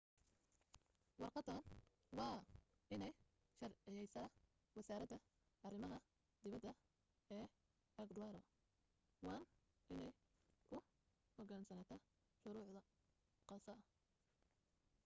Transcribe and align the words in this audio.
warqaddan 1.21 1.61
waa 2.19 2.37
inay 2.95 3.13
sharciyaysaa 3.59 4.27
wasaaradda 4.77 5.17
arimaha 5.67 5.99
dibadda 6.43 6.71
ee 7.37 7.45
ekwadoor 7.89 8.35
waan 9.25 9.43
inay 9.93 10.11
u 10.75 10.77
hogaansantaa 11.35 11.99
shuruudo 12.41 12.81
khaasa 13.49 13.73